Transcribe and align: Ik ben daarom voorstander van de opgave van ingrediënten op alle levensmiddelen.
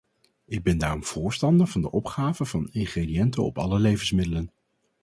Ik 0.45 0.63
ben 0.63 0.77
daarom 0.77 1.03
voorstander 1.03 1.67
van 1.67 1.81
de 1.81 1.91
opgave 1.91 2.45
van 2.45 2.67
ingrediënten 2.71 3.43
op 3.43 3.57
alle 3.57 3.79
levensmiddelen. 3.79 4.51